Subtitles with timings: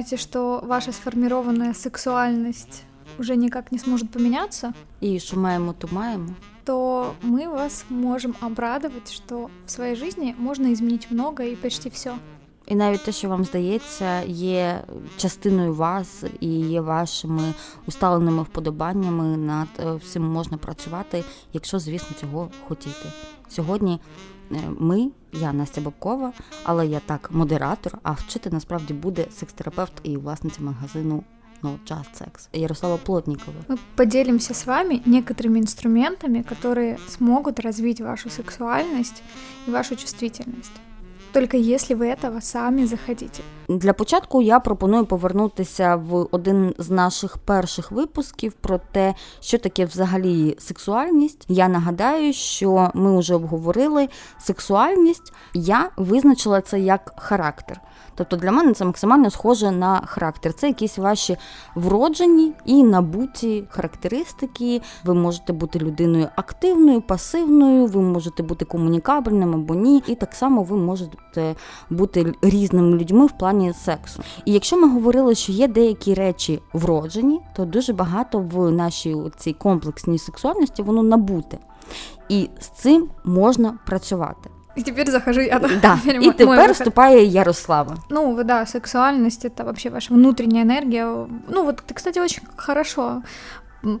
[0.00, 2.84] понимаете, что ваша сформированная сексуальность
[3.18, 5.74] уже никак не сможет поменяться, І що маємо,
[6.64, 12.12] то мы вас можем обрадовать, что в своей жизни можно изменить много и почти все.
[12.66, 14.84] І навіть те, що вам здається, є
[15.16, 17.54] частиною вас і є вашими
[17.86, 23.08] усталеними вподобаннями, над е, всім можна працювати, якщо, звісно, цього хотіти.
[23.48, 24.00] Сьогодні
[24.79, 30.61] ми, я Настя Бабкова, але я так модератор, а вчити насправді буде секс-терапевт і власниця
[30.61, 31.23] магазину
[31.63, 33.57] No Just Sex Ярослава Плотнікова.
[33.67, 39.23] Мы поделимся с вами некоторыми инструментами, которые смогут развить вашу сексуальность
[39.67, 40.71] и вашу чувствительность.
[41.32, 43.42] Только если ви этого самі захотите.
[43.68, 49.84] Для початку я пропоную повернутися в один з наших перших випусків про те, що таке
[49.84, 51.44] взагалі сексуальність.
[51.48, 55.32] Я нагадаю, що ми вже обговорили сексуальність.
[55.54, 57.80] Я визначила це як характер.
[58.20, 60.52] Тобто для мене це максимально схоже на характер.
[60.52, 61.36] Це якісь ваші
[61.74, 64.80] вроджені і набуті характеристики.
[65.04, 70.02] Ви можете бути людиною активною, пасивною, ви можете бути комунікабельним або ні.
[70.06, 71.54] І так само ви можете
[71.90, 74.22] бути різними людьми в плані сексу.
[74.44, 79.52] І якщо ми говорили, що є деякі речі вроджені, то дуже багато в нашій цій
[79.52, 81.58] комплексній сексуальності воно набуте.
[82.28, 84.50] І з цим можна працювати.
[84.80, 85.58] И теперь захожу я.
[85.82, 85.98] Да.
[86.04, 87.96] Теперь І тепер вступає Ярослава.
[88.10, 91.04] Ну, да, сексуальность это вообще ваша внутренняя энергия.
[91.48, 93.22] Ну, вот ты, кстати, очень хорошо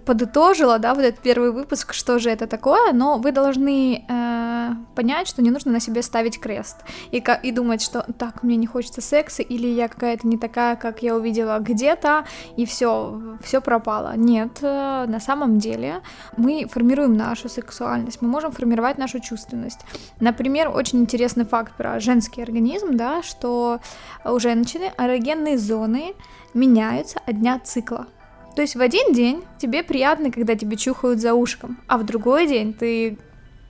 [0.04, 5.28] подытожила, да, вот этот первый выпуск, что же это такое, но вы должны э, понять,
[5.28, 6.78] что не нужно на себе ставить крест
[7.10, 11.02] и, и думать, что так, мне не хочется секса, или я какая-то не такая, как
[11.02, 12.24] я увидела где-то,
[12.56, 14.14] и все, все пропало.
[14.16, 16.02] Нет, э, на самом деле
[16.36, 19.80] мы формируем нашу сексуальность, мы можем формировать нашу чувственность.
[20.20, 23.80] Например, очень интересный факт про женский организм, да, что
[24.24, 26.14] у женщины эрогенные зоны
[26.52, 28.06] меняются от дня цикла.
[28.55, 32.47] То есть в один день тебе приятно, когда тебе чухают за ушком, а в другой
[32.47, 33.17] день ты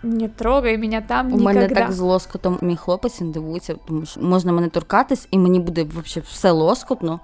[0.03, 1.45] не трогай меня там У никогда.
[1.53, 5.59] мене так з лоскотом мій хлопець він дивується, тому що можна мене торкатись, і мені
[5.59, 7.19] буде взагалі все лоскотно.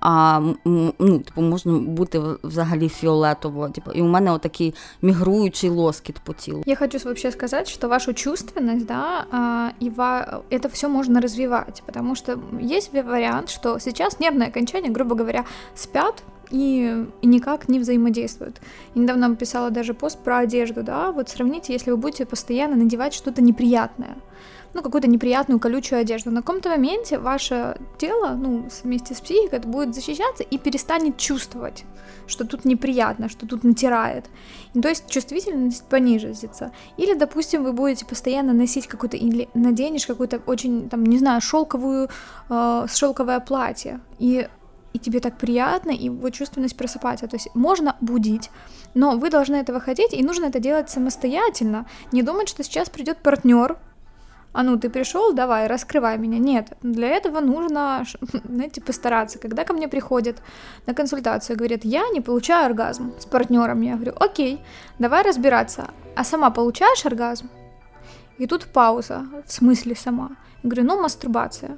[0.00, 0.36] А
[0.66, 3.68] м, ну, типу, можна бути взагалі фіолетово.
[3.68, 6.62] Типу, і у мене отакий мігруючий лоскіт по тілу.
[6.66, 11.82] Я хочу вообще сказать, что вашу чувственность, да, а, и ва- это все можно развивать,
[11.86, 15.44] потому что есть ве- вариант, что сейчас нервные окончания, грубо говоря,
[15.74, 18.61] спят и, и никак не взаимодействуют.
[18.95, 23.13] Я недавно писала даже пост про одежду, да, вот сравните, если вы будете постоянно надевать
[23.13, 24.17] что-то неприятное,
[24.73, 26.31] ну, какую-то неприятную колючую одежду.
[26.31, 31.83] На каком-то моменте ваше тело, ну, вместе с психикой, будет защищаться и перестанет чувствовать,
[32.27, 34.29] что тут неприятно, что тут натирает.
[34.73, 36.71] И, то есть чувствительность понижится.
[36.97, 42.09] Или, допустим, вы будете постоянно носить какой-то, или наденешь какую-то очень, там, не знаю, шелковую,
[42.49, 44.47] э, шелковое платье, и
[44.93, 47.27] и тебе так приятно, и вот чувственность просыпается.
[47.27, 48.49] То есть можно будить,
[48.93, 51.85] но вы должны этого хотеть, и нужно это делать самостоятельно.
[52.11, 53.77] Не думать, что сейчас придет партнер,
[54.53, 56.37] а ну ты пришел, давай, раскрывай меня.
[56.37, 58.03] Нет, для этого нужно,
[58.43, 59.39] знаете, постараться.
[59.39, 60.41] Когда ко мне приходят
[60.87, 64.59] на консультацию, говорят, я не получаю оргазм с партнером, я говорю, окей,
[64.99, 65.87] давай разбираться.
[66.15, 67.49] А сама получаешь оргазм?
[68.37, 70.31] И тут пауза, в смысле сама.
[70.63, 71.77] Я говорю, ну, мастурбация.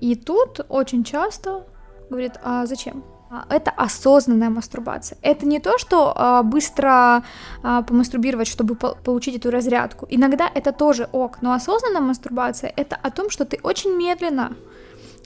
[0.00, 1.64] И тут очень часто
[2.10, 3.04] говорит, а зачем?
[3.30, 5.18] А, Это осознанная мастурбация.
[5.22, 7.24] Это не то, что а, быстро
[7.62, 10.06] а, помастурбировать, чтобы по- получить эту разрядку.
[10.10, 14.52] Иногда это тоже ок, но осознанная мастурбация это о том, что ты очень медленно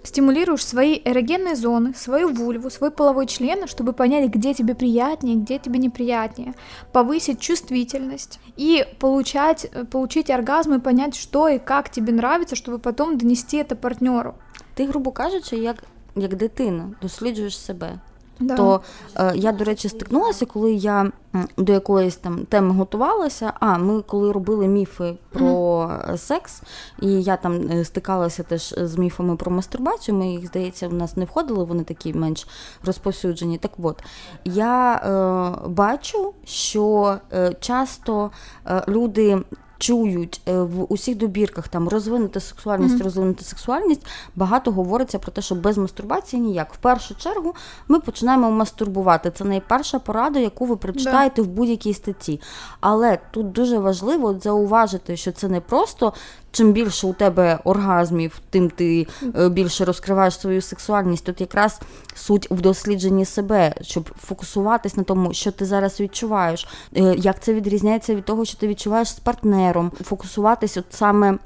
[0.05, 5.59] стимулируешь свои эрогенные зоны, свою вульву, свой половой член, чтобы понять, где тебе приятнее, где
[5.59, 6.55] тебе неприятнее,
[6.93, 13.19] повысить чувствительность и получать, получить оргазм и понять, что и как тебе нравится, чтобы потом
[13.19, 14.37] донести это партнеру.
[14.77, 15.84] Ти, грубо кажучи, як,
[16.16, 17.98] як дитина, досліджуєш себе.
[18.41, 18.54] Да.
[18.54, 18.80] То
[19.16, 21.12] е, я, до речі, стикнулася, коли я
[21.56, 23.52] до якоїсь там теми готувалася.
[23.60, 26.62] А ми коли робили міфи про е, секс,
[27.03, 30.15] і я там е, стикалася теж з міфами про мастурбацію.
[30.15, 32.47] Ми їх, здається, в нас не входили, вони такі менш
[32.84, 33.59] розповсюджені.
[33.59, 34.03] Так от
[34.44, 38.30] я е, бачу, що е, часто
[38.66, 39.38] е, люди.
[39.78, 43.03] Чують е, в усіх добірках там розвинути сексуальність, Мгм.
[43.04, 44.07] розвинути сексуальність.
[44.36, 46.75] Багато говориться про те, що без мастурбації ніяк.
[46.75, 47.54] В першу чергу
[47.89, 49.30] ми починаємо мастурбувати.
[49.30, 52.41] Це найперша порада, яку ви прочитаєте в будь-якій статті.
[52.80, 56.13] Але тут дуже важливо зауважити, що це не просто
[56.53, 59.06] чим більше у тебе оргазмів, тим ти
[59.39, 61.24] е, більше розкриваєш свою сексуальність.
[61.24, 61.80] Тут якраз
[62.15, 67.54] суть в дослідженні себе, щоб фокусуватись на тому, що ти зараз відчуваєш, е, як це
[67.54, 71.39] відрізняється від того, що ти відчуваєш з партнером, фокусуватись от саме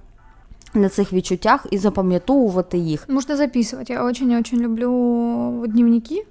[0.75, 3.08] на цих відчуттях і запам'ятовувати їх.
[3.08, 3.93] Можна записувати.
[3.93, 6.25] Я очень-очень люблю дневники.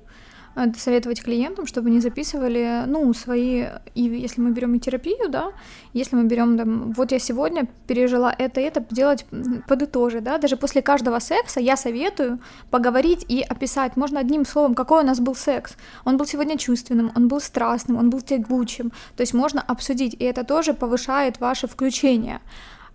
[0.55, 5.53] Э, советовать клиентам, чтобы они записывали, ну, свои, и если мы берем и терапию, да,
[5.93, 9.25] если мы берем, там, вот я сегодня пережила это это, делать,
[9.67, 12.39] подытожить, да, даже после каждого секса я советую
[12.69, 15.75] поговорить и описать, можно одним словом, какой у нас был секс.
[16.03, 20.23] Он был сегодня чувственным, он был страстным, он был тягучим, то есть можно обсудить, и
[20.25, 22.41] это тоже повышает ваше включение.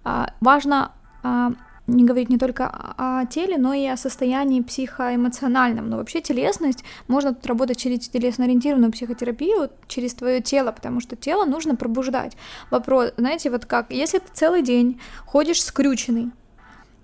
[0.04, 0.92] А, важно
[1.22, 1.52] а,
[1.86, 5.88] не говорить не только о теле, но и о состоянии психоэмоциональном.
[5.88, 11.44] Но вообще телесность, можно тут работать через телесно-ориентированную психотерапию, через твое тело, потому что тело
[11.44, 12.36] нужно пробуждать.
[12.70, 16.30] Вопрос, знаете, вот как, если ты целый день ходишь скрюченный,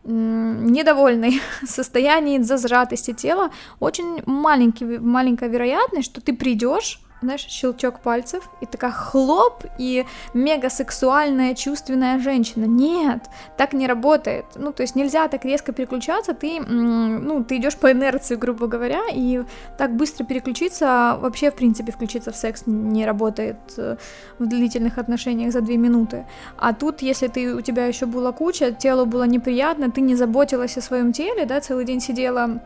[0.05, 8.67] недовольный состоянии зажатости тела, очень маленький, маленькая вероятность, что ты придешь знаешь, щелчок пальцев, и
[8.67, 10.05] такая хлоп, и
[10.35, 12.65] мега сексуальная, чувственная женщина.
[12.65, 14.45] Нет, так не работает.
[14.57, 19.03] Ну, то есть нельзя так резко переключаться, ты, ну, ты идешь по инерции, грубо говоря,
[19.13, 19.43] и
[19.79, 23.97] так быстро переключиться, вообще, в принципе, включиться в секс не работает э,
[24.39, 26.27] в длительных отношениях за две минуты.
[26.59, 30.77] А тут, если ты, у тебя еще была куча, телу было неприятно, ты не заботилась
[30.77, 32.61] о своем теле, да, целый день сидела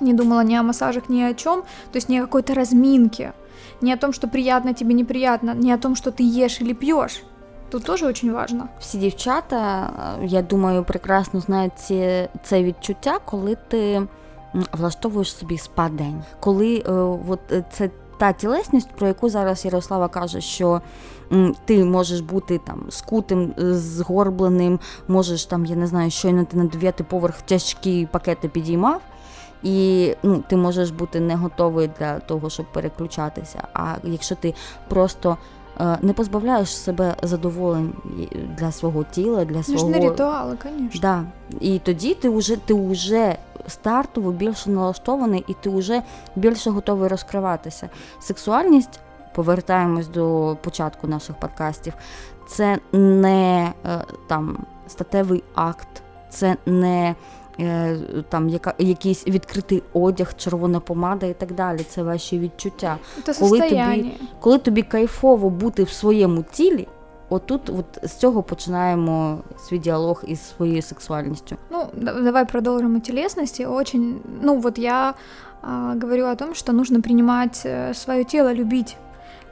[0.00, 3.32] не думала ни о массажах, ни о чем, то есть ни о какой-то разминке
[3.82, 7.22] не о том, что приятно тебе неприятно, не о том, что ты ешь или пьешь.
[7.70, 8.68] Тут теж дуже важливо.
[8.80, 9.90] Всі дівчата,
[10.22, 14.02] я думаю, прекрасно знають ці, це відчуття, коли ти
[14.72, 16.22] влаштовуєш собі спа-день.
[16.40, 16.92] Коли е,
[17.28, 20.80] от е, це та тілесність, про яку зараз Ярослава каже, що
[21.64, 26.64] ти можеш бути там скутим, е, згорбленим, можеш там, я не знаю, щойно ти на
[26.64, 29.00] дев'ятий поверх тяжкі пакети підіймав.
[29.62, 33.62] І ну, ти можеш бути не готовий для того, щоб переключатися.
[33.74, 34.54] А якщо ти
[34.88, 35.36] просто
[35.80, 37.92] е, не позбавляєш себе задоволень
[38.58, 41.00] для свого тіла, для свого Нужны ритуали, звісно.
[41.00, 41.24] Да.
[41.60, 43.36] І тоді ти вже ти вже
[43.66, 46.02] стартово більше налаштований, і ти вже
[46.36, 47.88] більше готовий розкриватися.
[48.20, 49.00] Сексуальність,
[49.34, 51.92] повертаємось до початку наших подкастів,
[52.48, 57.14] це не е, там статевий акт, це не
[58.28, 61.78] там яка якийсь відкритий одяг, червона помада і так далі.
[61.78, 62.98] Це ваші відчуття.
[63.24, 66.88] Це коли тобі, коли тобі кайфово бути в своєму тілі.
[67.28, 71.56] Отут, от з цього починаємо свій діалог із своєю сексуальністю.
[71.70, 71.86] Ну,
[72.22, 73.66] давай продолжим телесности.
[73.66, 75.14] Очень, ну вот я
[75.62, 78.96] а, говорю о том, что нужно принимать э, свое тело, любить.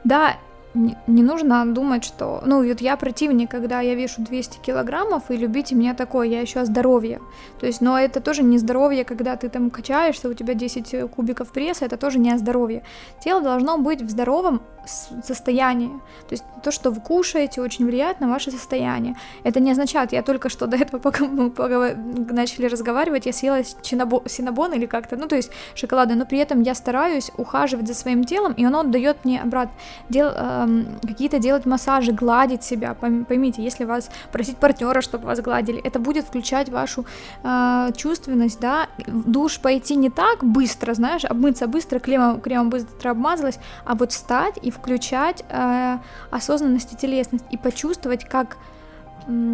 [0.03, 0.35] Да,
[0.79, 2.41] не, нужно думать, что...
[2.45, 6.61] Ну, вот я противник, когда я вешу 200 килограммов, и любите меня такое, я еще
[6.61, 7.19] о здоровье.
[7.59, 11.51] То есть, но это тоже не здоровье, когда ты там качаешься, у тебя 10 кубиков
[11.51, 12.83] пресса, это тоже не о здоровье.
[13.23, 14.61] Тело должно быть в здоровом
[15.23, 15.91] состоянии.
[16.27, 19.15] То есть то, что вы кушаете, очень влияет на ваше состояние.
[19.43, 21.51] Это не означает, я только что до этого, пока мы
[22.31, 26.75] начали разговаривать, я съела синабон или как-то, ну, то есть шоколада, но при этом я
[26.75, 29.73] стараюсь ухаживать за своим телом, и оно дает мне обратно
[30.09, 30.65] дел, э,
[31.01, 32.93] какие-то делать массажи, гладить себя.
[32.93, 37.05] Поймите, если вас просить партнера, чтобы вас гладили, это будет включать вашу
[37.43, 43.59] э, чувственность, да, душ пойти не так быстро, знаешь, обмыться быстро, кремом, кремом быстро обмазалась,
[43.85, 45.97] а вот встать и включать э,
[46.31, 48.57] осознанность и телесность, и почувствовать, как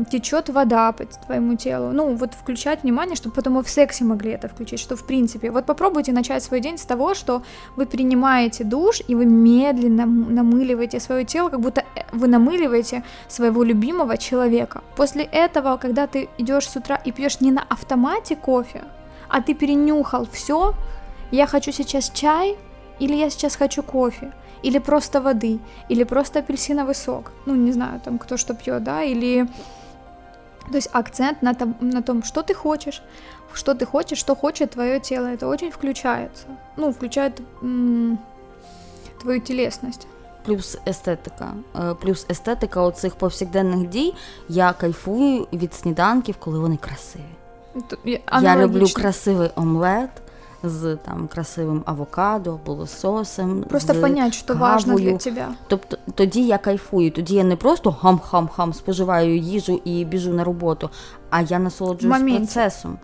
[0.10, 1.92] течет вода по твоему телу.
[1.92, 5.52] Ну, вот включать внимание, чтобы потом и в сексе могли это включить, что в принципе.
[5.52, 7.42] Вот попробуйте начать свой день с того, что
[7.76, 13.64] вы принимаете душ, и вы медленно намыливаете свое тело, как будто э, вы намыливаете своего
[13.64, 14.82] любимого человека.
[14.96, 18.84] После этого, когда ты идешь с утра и пьешь не на автомате кофе,
[19.30, 20.74] а ты перенюхал все,
[21.32, 22.58] я хочу сейчас чай,
[23.00, 24.32] или я сейчас хочу кофе,
[24.65, 25.59] или просто воды,
[25.89, 27.33] или просто апельсиновый сок.
[27.47, 29.49] Ну, не знаю, там кто что пьет, да, или...
[30.71, 33.03] То есть акцент на том, на том, что ты хочешь,
[33.55, 35.27] что ты хочешь, что хочет твое тело.
[35.27, 36.45] Это очень включается.
[36.77, 38.19] Ну, включает м-
[39.21, 40.07] твою телесность.
[40.45, 41.55] Плюс естетика.
[42.01, 44.15] Плюс естетика оцих повсякденних дій.
[44.49, 47.25] Я кайфую від сніданків, коли вони красиві.
[48.43, 50.11] Я люблю красивий омлет.
[50.64, 53.64] З там красивим авокадо або лососем.
[53.70, 54.72] Просто з понять, що кавою.
[54.72, 55.48] важно для тебе.
[55.68, 60.90] Тобто тоді я кайфую, тоді я не просто хам-хам-хам споживаю їжу і біжу на роботу,
[61.30, 62.98] а я насолоджуюсь процесом.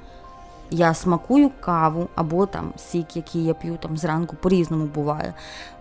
[0.73, 5.33] Я смакую каву або там сік, який я п'ю там зранку, по-різному буває.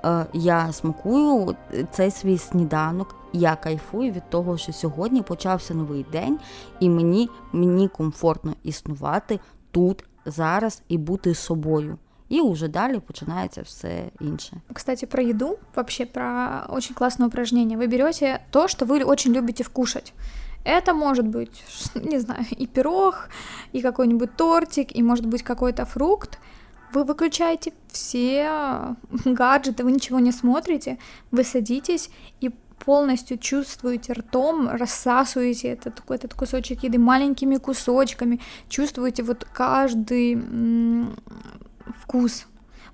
[0.04, 1.56] Е, Я смакую
[1.90, 6.38] цей свій сніданок, я кайфую від того, що сьогодні почався новий день,
[6.80, 11.98] і мені, мені комфортно існувати тут зараз і бути собою.
[12.32, 14.60] И уже далее начинается все інше.
[14.72, 17.76] Кстати, про еду, вообще про очень классное упражнение.
[17.76, 20.12] Вы берете то, что вы очень любите вкушать.
[20.64, 23.30] Это может быть, не знаю, и пирог,
[23.72, 26.38] и какой-нибудь тортик, и может быть какой-то фрукт.
[26.94, 30.98] Вы выключаете все гаджеты, вы ничего не смотрите,
[31.32, 32.10] вы садитесь
[32.40, 32.50] и
[32.84, 40.42] полностью чувствуете ртом, рассасываете этот, этот кусочек еды маленькими кусочками, чувствуете вот каждый
[42.00, 42.46] вкус,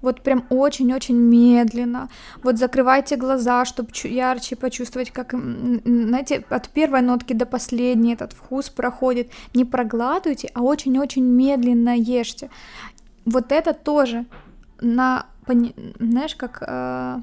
[0.02, 2.08] вот прям очень-очень медленно.
[2.42, 8.68] Вот закрывайте глаза, чтобы ярче почувствовать, как, знаете, от первой нотки до последней этот вкус
[8.68, 9.30] проходит.
[9.54, 12.50] Не проглатывайте, а очень-очень медленно ешьте.
[13.24, 14.26] Вот это тоже
[14.80, 15.26] на,
[15.98, 17.20] знаешь, как э,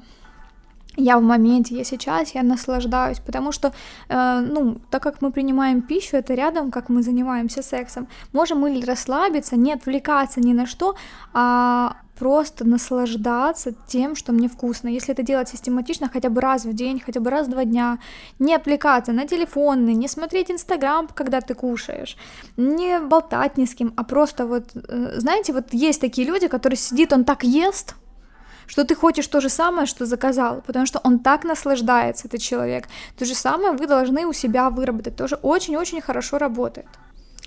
[0.96, 3.72] я в моменте, я сейчас, я наслаждаюсь, потому что,
[4.08, 8.80] э, ну, так как мы принимаем пищу, это рядом, как мы занимаемся сексом, можем мы
[8.80, 10.94] расслабиться, не отвлекаться ни на что,
[11.32, 14.88] а просто наслаждаться тем, что мне вкусно.
[14.88, 17.98] Если это делать систематично, хотя бы раз в день, хотя бы раз в два дня,
[18.38, 22.16] не отвлекаться на телефоны, не смотреть Инстаграм, когда ты кушаешь,
[22.56, 26.76] не болтать ни с кем, а просто вот, э, знаете, вот есть такие люди, которые
[26.76, 27.94] сидит, он так ест,
[28.67, 32.87] что ты хочешь то же самое, что заказал, потому что он так наслаждается, этот человек.
[33.17, 36.87] То же самое вы должны у себя выработать, тоже очень-очень хорошо работает.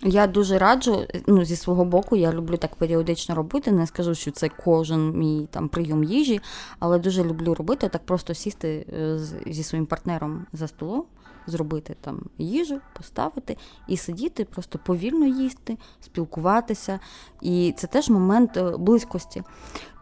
[0.05, 3.73] Я дуже раджу, ну зі свого боку, я люблю так періодично робити.
[3.73, 6.41] Не скажу, що це кожен мій там прийом їжі,
[6.79, 11.05] але дуже люблю робити так просто сісти е, зі своїм партнером за столом,
[11.47, 13.57] зробити там їжу, поставити
[13.89, 17.01] і сидіти, просто повільно їсти, спілкуватися.
[17.41, 19.43] І це теж момент е, близькості.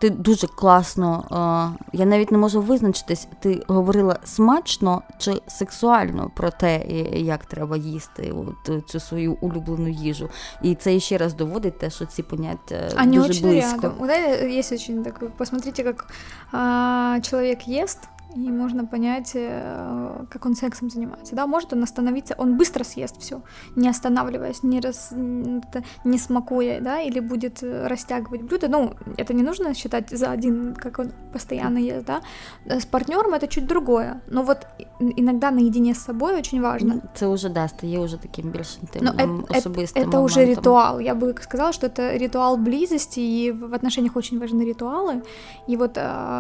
[0.06, 6.52] Ти дуже класно, е, я навіть не можу визначитись, ти говорила смачно чи сексуально про
[6.52, 6.78] те,
[7.14, 8.34] як треба їсти
[8.68, 10.30] от цю свою улюблену їжу.
[10.62, 13.82] І це ще раз доводить те, що ці поняття Они дуже близько.
[13.82, 14.08] Рядом.
[14.08, 16.08] Да, есть очень так, посмотрите, как
[16.52, 18.00] а, человек ест,
[18.36, 21.36] и можно понять, э, как он сексом занимается.
[21.36, 23.42] Да, может он остановиться, он быстро съест все,
[23.76, 25.14] не останавливаясь, не, раз,
[26.04, 28.68] не смакуя, да, или будет э, растягивать блюдо.
[28.68, 32.22] Ну, это не нужно считать за один, как он постоянно ест, да.
[32.66, 34.22] Э, с партнером это чуть другое.
[34.28, 34.68] Но вот
[35.00, 37.02] иногда наедине с собой очень важно.
[37.16, 41.00] Это уже да, стає уже таким більш интимным, особистым Это, это уже ритуал.
[41.00, 45.24] Я бы сказала, что это ритуал близости, и в отношениях очень важны ритуалы.
[45.70, 45.98] И вот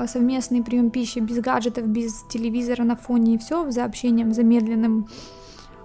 [0.07, 5.07] совместный прием пищи без гаджетов без телевизора на фоне и все, за общением замедленным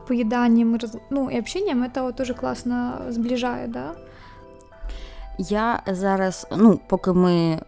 [0.06, 0.78] поеданием
[1.10, 3.94] ну, и общением, это тоже классно зближает, да.
[5.38, 7.62] Я зараз, ну, поки ми е,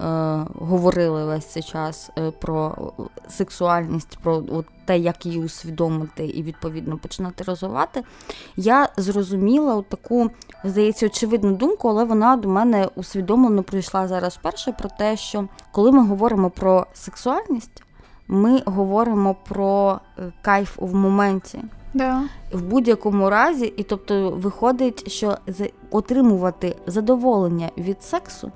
[0.54, 2.92] говорили весь цей час е, про
[3.28, 8.02] сексуальність, про от те, як її усвідомити і відповідно починати розвивати,
[8.56, 10.30] я зрозуміла от таку,
[10.64, 15.92] здається, очевидну думку, але вона до мене усвідомлено прийшла зараз перше про те, що коли
[15.92, 17.82] ми говоримо про сексуальність,
[18.32, 21.58] ми говоримо про е, кайф в моменті.
[21.94, 22.22] Да.
[22.52, 25.36] В будь-якому разі, і тобто виходить, що
[25.90, 28.50] отримувати задоволення від сексу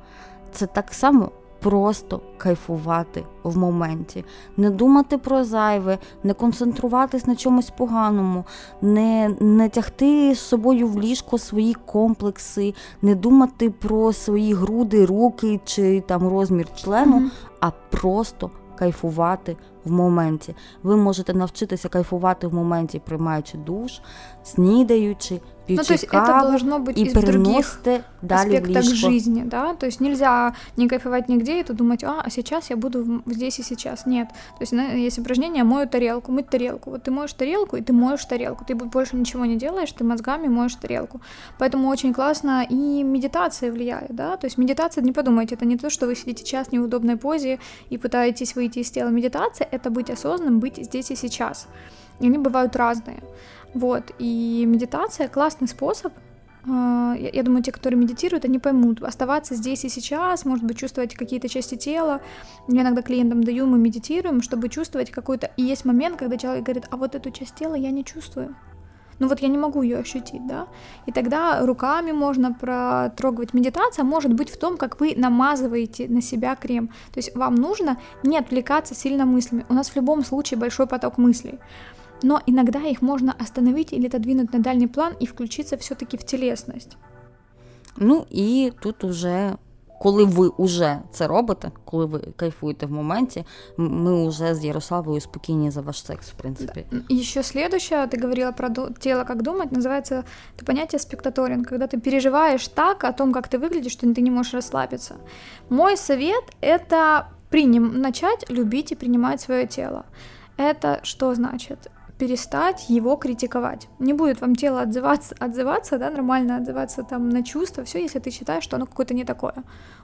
[0.52, 1.30] це так само
[1.60, 4.24] просто кайфувати в моменті,
[4.56, 8.44] не думати про зайве, не концентруватись на чомусь поганому,
[8.82, 15.60] не не тягти з собою в ліжко свої комплекси, не думати про свої груди, руки
[15.64, 17.30] чи там розмір члену, mm-hmm.
[17.60, 20.55] а просто кайфувати в моменті.
[20.83, 23.99] Ви можете навчитися кайфувати в моменті, приймаючи душ,
[24.43, 27.79] снідаючи, пьете ну, то есть каву это должно быть и из других
[28.21, 32.29] далее аспектах жизни, да, то есть нельзя не кайфовать нигде и то думать, а, а
[32.29, 36.91] сейчас я буду здесь и сейчас, нет, то есть есть упражнение «мою тарелку», «мыть тарелку»,
[36.91, 40.47] вот ты моешь тарелку, и ты моешь тарелку, ты больше ничего не делаешь, ты мозгами
[40.47, 41.21] моешь тарелку,
[41.57, 45.89] поэтому очень классно и медитация влияет, да, то есть медитация, не подумайте, это не то,
[45.89, 47.59] что вы сидите час в неудобной позе
[47.89, 51.68] и пытаетесь выйти из тела, медитация — это быть осознанным, быть здесь и сейчас,
[52.20, 53.22] и они бывают разные,
[53.74, 56.12] вот, и медитация классный способ.
[56.68, 59.02] А, я думаю, те, которые медитируют, они поймут.
[59.02, 62.20] Оставаться здесь и сейчас, может быть, чувствовать какие-то части тела.
[62.68, 65.50] Я иногда клиентам даю, мы медитируем, чтобы чувствовать какой-то...
[65.56, 68.56] И есть момент, когда человек говорит, а вот эту часть тела я не чувствую.
[69.18, 70.66] Ну вот я не могу ее ощутить, да,
[71.06, 73.54] и тогда руками можно протрогивать.
[73.54, 76.88] Медитация может быть в том, как вы намазываете на себя крем.
[77.12, 79.64] То есть вам нужно не отвлекаться сильно мыслями.
[79.68, 81.58] У нас в любом случае большой поток мыслей
[82.22, 86.96] но иногда их можно остановить или отодвинуть на дальний план и включиться все-таки в телесность.
[87.96, 89.56] Ну і тут уже,
[90.01, 93.45] коли ви вже це робите, коли ви кайфуєте в моменті,
[93.77, 96.83] ми вже з Ярославою спокійні за ваш секс, в принципе.
[96.91, 97.15] Да.
[97.15, 98.69] Еще следующее, ты говорила про
[98.99, 100.23] тело, как думать, называется
[100.55, 104.31] это понятие спектаторин, когда ты переживаешь так о том, как ты выглядишь, что ты не
[104.31, 105.15] можешь расслабиться.
[105.69, 110.05] Мой совет — это приним, начать любить и принимать свое тело.
[110.57, 111.91] Это что значит?
[112.18, 113.88] Перестать его критиковать.
[113.98, 118.30] Не будет вам тело отзываться, отзываться, да, нормально отзываться там на чувства, все, если ты
[118.30, 119.54] считаешь, что оно какое-то не такое.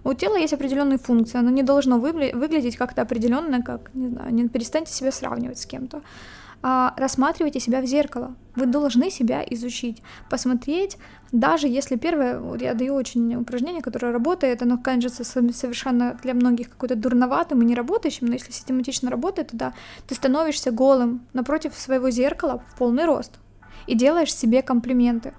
[0.05, 4.49] У тела есть определенные функции, оно не должно выглядеть как-то определенно, как, не знаю, не
[4.49, 6.03] перестаньте себя сравнивать с кем-то
[6.63, 8.37] а, рассматривайте себя в зеркало.
[8.55, 10.99] Вы должны себя изучить, посмотреть,
[11.33, 16.71] даже если первое, вот я даю очень упражнение, которое работает, оно кажется совершенно для многих
[16.71, 19.75] какое-то дурноватым и неработающим, но если систематично работает, то да,
[20.07, 23.33] ты становишься голым напротив своего зеркала в полный рост
[23.87, 25.33] и делаешь себе комплименты.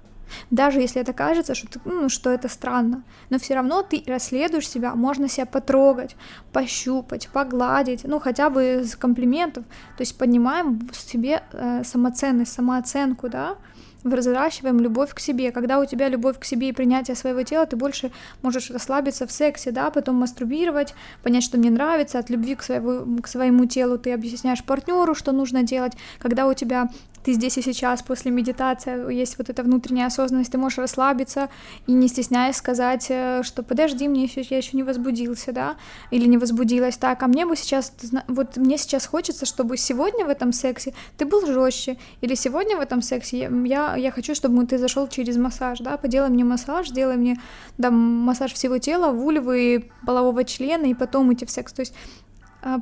[0.50, 4.68] Даже если это кажется, что, ты, ну, что это странно, но все равно ты расследуешь
[4.68, 6.16] себя, можно себя потрогать,
[6.52, 9.64] пощупать, погладить, ну хотя бы с комплиментов,
[9.96, 13.56] то есть поднимаем в себе э, самоценность, самооценку, да,
[14.04, 15.50] взращиваем любовь к себе.
[15.50, 18.12] Когда у тебя любовь к себе и принятие своего тела, ты больше
[18.42, 23.20] можешь расслабиться в сексе, да, потом мастурбировать, понять, что мне нравится, от любви к, своему,
[23.22, 25.94] к своему телу ты объясняешь партнеру, что нужно делать.
[26.18, 26.90] Когда у тебя
[27.24, 31.48] ты здесь и сейчас после медитации, есть вот эта внутренняя осознанность, ты можешь расслабиться
[31.86, 35.76] и не стесняясь сказать, э, что подожди, мне еще, я еще не возбудился, да,
[36.10, 37.92] или не возбудилась, так, а мне бы сейчас,
[38.28, 42.80] вот мне сейчас хочется, чтобы сегодня в этом сексе ты был жестче, или сегодня в
[42.80, 47.16] этом сексе я, я хочу, чтобы ты зашел через массаж, да, поделай мне массаж, сделай
[47.16, 47.40] мне,
[47.78, 51.94] да, массаж всего тела, вульвы, полового члена, и потом идти в секс, то есть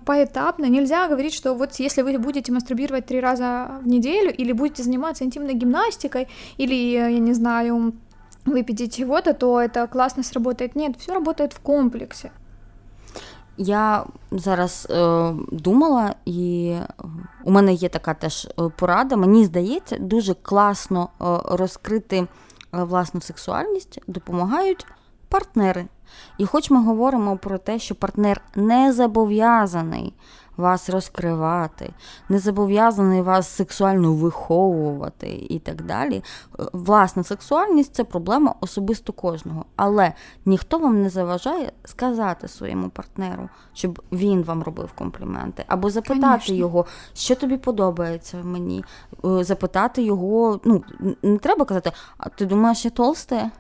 [0.06, 0.66] поэтапно.
[0.66, 5.24] Нельзя говорить, что вот если вы будете мастурбировать три раза в неделю или будете заниматься
[5.24, 7.94] интимной гимнастикой или, я не знаю,
[8.46, 10.76] выпить чего-то, то это классно сработает.
[10.76, 12.32] Нет, все работает в комплексе.
[13.58, 16.76] Я зараз е, думала, і
[17.44, 19.16] у мене є така теж порада.
[19.16, 22.28] Мені здається, дуже класно е, розкрити
[22.72, 24.86] власну сексуальність допомагають
[25.30, 25.86] партнери.
[26.39, 30.15] І хоч ми говоримо про те, що партнер не зобов'язаний
[30.57, 31.93] вас розкривати,
[32.29, 36.23] не зобов'язаний вас сексуально виховувати і так далі.
[36.73, 39.65] Власна сексуальність це проблема особисто кожного.
[39.77, 40.13] Але
[40.45, 46.55] ніхто вам не заважає сказати своєму партнеру, щоб він вам робив компліменти, або запитати Конечно.
[46.55, 48.85] його, що тобі подобається мені,
[49.25, 50.85] е, запитати його, ну
[51.23, 53.51] не треба казати, а ти думаєш, я толсте?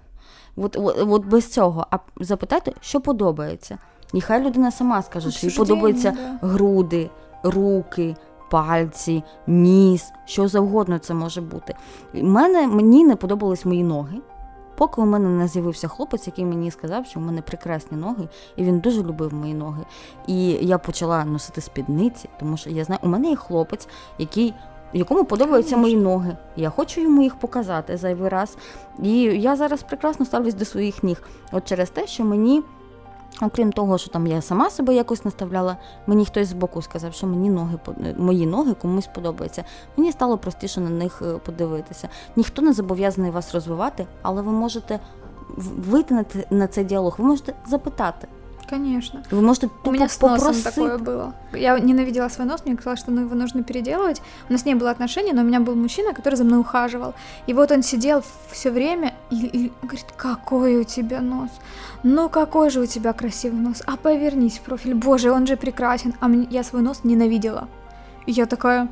[0.56, 1.86] От, от, от без цього.
[1.90, 3.78] А запитайте, що подобається.
[4.12, 7.10] Нехай людина сама скаже, що їй подобаються груди,
[7.42, 8.16] руки,
[8.50, 11.74] пальці, ніс, що завгодно це може бути.
[12.14, 14.18] Мене, Мені не подобались мої ноги.
[14.76, 18.64] Поки у мене не з'явився хлопець, який мені сказав, що у мене прекрасні ноги, і
[18.64, 19.84] він дуже любив мої ноги.
[20.26, 23.88] І я почала носити спідниці, тому що я знаю, у мене є хлопець,
[24.18, 24.54] який
[24.92, 26.36] якому подобаються мої ноги.
[26.56, 28.56] Я хочу йому їх показати зайвий раз.
[29.02, 31.22] І я зараз прекрасно ставлюсь до своїх ніг.
[31.52, 32.62] От через те, що мені,
[33.42, 35.76] окрім того, що там я сама себе якось наставляла,
[36.06, 37.78] мені хтось з боку сказав, що мені ноги
[38.16, 39.64] мої ноги комусь подобаються.
[39.96, 42.08] Мені стало простіше на них е, подивитися.
[42.36, 45.00] Ніхто не зобов'язаний вас розвивати, але ви можете
[45.56, 48.28] вийти на цей діалог, ви можете запитати.
[48.72, 49.22] Конечно.
[49.30, 50.64] Вы можете У меня с носом попросить.
[50.64, 51.34] такое было.
[51.52, 54.22] Я ненавидела свой нос, мне казалось, что ну, его нужно переделывать.
[54.48, 57.12] У нас не было отношений, но у меня был мужчина, который за мной ухаживал.
[57.46, 61.50] И вот он сидел все время и, и говорит, какой у тебя нос.
[62.02, 63.82] Ну какой же у тебя красивый нос.
[63.84, 64.94] А повернись в профиль.
[64.94, 66.14] Боже, он же прекрасен.
[66.20, 67.68] А мне, я свой нос ненавидела.
[68.24, 68.88] И я такая,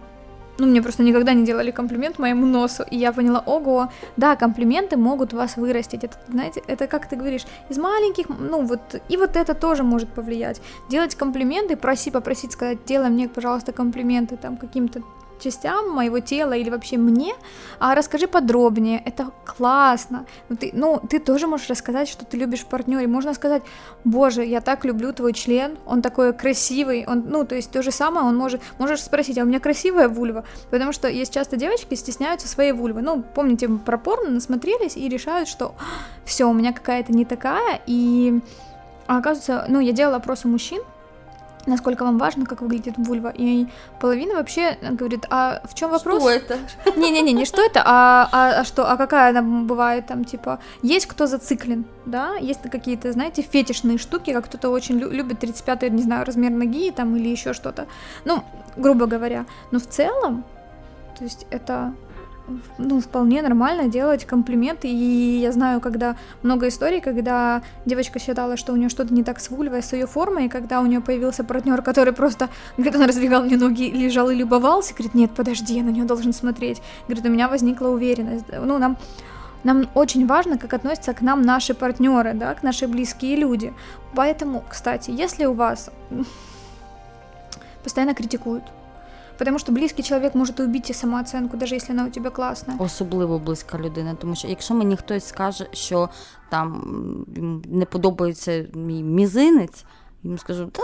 [0.60, 4.96] ну, мне просто никогда не делали комплимент моему носу, и я поняла, ого, да, комплименты
[4.96, 9.36] могут вас вырастить, это, знаете, это как ты говоришь, из маленьких, ну, вот, и вот
[9.36, 10.60] это тоже может повлиять.
[10.90, 15.02] Делать комплименты, проси, попросить сказать, делай мне, пожалуйста, комплименты там каким-то
[15.40, 17.34] частям моего тела или вообще мне,
[17.78, 20.26] а расскажи подробнее, это классно.
[20.48, 23.06] Ну ты, ну, ты тоже можешь рассказать, что ты любишь в партнере.
[23.06, 23.62] Можно сказать,
[24.04, 27.90] боже, я так люблю твой член, он такой красивый, он, ну, то есть то же
[27.90, 30.44] самое, он может, можешь спросить, а у меня красивая вульва?
[30.70, 33.02] Потому что есть часто девочки стесняются своей вульвы.
[33.02, 35.74] Ну, помните, про порно насмотрелись и решают, что
[36.24, 38.40] все, у меня какая-то не такая, и
[39.06, 40.82] а оказывается, ну, я делала опрос у мужчин,
[41.66, 43.32] насколько вам важно, как выглядит вульва.
[43.34, 43.66] И
[44.00, 46.22] половина вообще говорит, а в чем вопрос?
[46.22, 46.58] Что это?
[46.96, 51.06] Не-не-не, не что это, а, а, а что, а какая она бывает там, типа, есть
[51.06, 56.26] кто зациклен, да, есть какие-то, знаете, фетишные штуки, как кто-то очень любит 35 не знаю,
[56.26, 57.86] размер ноги там или еще что-то,
[58.24, 58.44] ну,
[58.76, 60.44] грубо говоря, но в целом,
[61.18, 61.94] то есть это
[62.78, 64.88] ну, вполне нормально делать комплименты.
[64.88, 69.40] И я знаю, когда много историй, когда девочка считала, что у нее что-то не так
[69.40, 73.04] с вульвой, с ее формой, и когда у нее появился партнер, который просто, говорит, он
[73.04, 76.82] раздвигал мне ноги, лежал и любовался, говорит, нет, подожди, я на нее должен смотреть.
[77.06, 78.46] Говорит, у меня возникла уверенность.
[78.52, 78.96] Ну, нам
[79.62, 83.74] нам очень важно, как относятся к нам наши партнеры, да, к наши близкие люди.
[84.14, 85.90] Поэтому, кстати, если у вас
[87.82, 88.64] постоянно критикуют,
[89.40, 92.74] Потому що близький чоловік може убити самооценку, якщо вона она у тебе класна.
[92.78, 94.14] Особливо близька людина.
[94.14, 96.08] Тому що якщо мені хтось скаже, що
[96.48, 97.24] там
[97.68, 99.84] не подобається мій мізинець,
[100.22, 100.82] йому скажу, та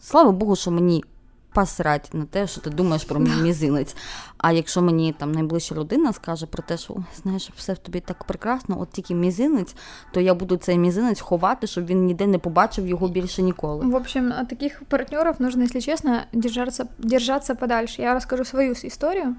[0.00, 1.04] слава Богу, що мені
[1.52, 3.96] посрать на те, що ти думаєш про мій мізинець.
[4.38, 8.24] А якщо мені там найближча людина скаже про те, що знаєш, все в тобі так
[8.24, 9.74] прекрасно, от тільки мізинець,
[10.12, 13.86] то я буду цей мізинець ховати, щоб він ніде не побачив його більше ніколи.
[13.86, 18.02] В общем, от таких партнерів нужно, якщо чесно, держаться, держаться подальше.
[18.02, 19.34] Я розкажу свою історію.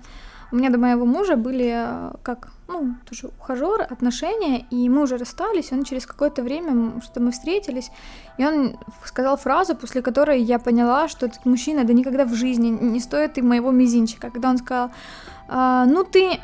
[0.52, 5.18] У меня до моего мужа были э, как, ну, тоже ухажеры, отношения, и мы уже
[5.18, 7.92] расстались, он через какое-то время, что мы встретились,
[8.38, 12.70] и он сказал фразу, после которой я поняла, что этот мужчина, да никогда в жизни
[12.70, 14.92] не стоит и моего мизинчика, когда он сказал,
[15.48, 16.40] а, ну ты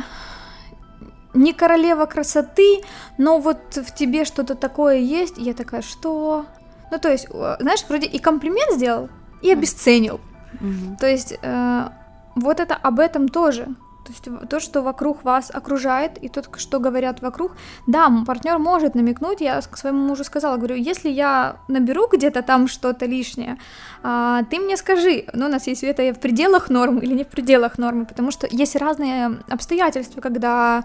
[1.34, 2.82] не королева красоты,
[3.18, 6.46] но вот в тебе что-то такое есть, и я такая, что?
[6.92, 9.10] Ну, то есть, знаешь, вроде и комплимент сделал,
[9.42, 10.22] и обесценил.
[10.54, 10.98] Mm-hmm.
[10.98, 11.90] То есть, э,
[12.36, 13.68] вот это об этом тоже.
[14.06, 17.56] То есть то, что вокруг вас окружает, и то, что говорят вокруг.
[17.88, 22.68] Да, партнер может намекнуть, я к своему мужу сказала, говорю, если я наберу где-то там
[22.68, 23.58] что-то лишнее,
[24.04, 27.28] а, ты мне скажи, ну, у нас есть это в пределах нормы или не в
[27.28, 30.84] пределах нормы, потому что есть разные обстоятельства, когда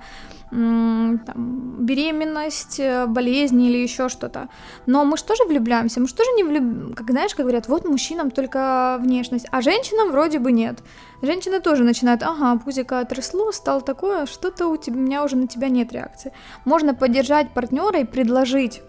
[0.50, 4.48] там, беременность, э, болезни или еще что-то.
[4.86, 7.84] Но мы же тоже влюбляемся, мы же тоже не влюбляемся, как знаешь, как говорят, вот
[7.84, 10.80] мужчинам только внешность, а женщинам вроде бы нет.
[11.22, 15.46] Женщины тоже начинают, ага, пузика отрясло, стало такое, что-то у тебя, у меня уже на
[15.46, 16.32] тебя нет реакции.
[16.64, 18.82] Можно поддержать партнера и предложить